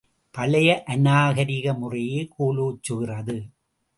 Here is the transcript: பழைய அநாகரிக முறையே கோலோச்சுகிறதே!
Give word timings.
பழைய 0.35 0.69
அநாகரிக 0.87 1.73
முறையே 1.73 2.21
கோலோச்சுகிறதே! 2.37 3.39